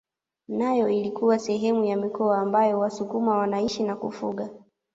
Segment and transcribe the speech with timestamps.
[0.47, 4.49] Nayo ilikuwa sehemu ya mikoa ambayo wasukuma wanaishi na kufuga